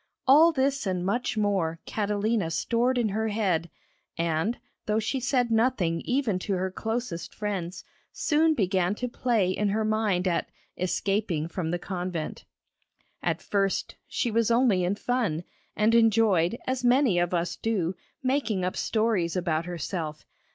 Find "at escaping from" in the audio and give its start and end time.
10.27-11.69